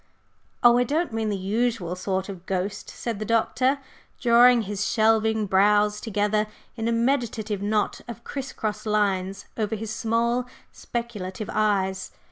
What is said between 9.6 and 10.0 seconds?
his